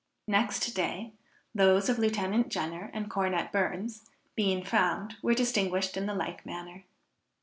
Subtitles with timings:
[0.27, 1.13] Next day,
[1.53, 6.85] those of Lieutenant Jenner and Cornet Burns, being found, were distinguished in the like manner.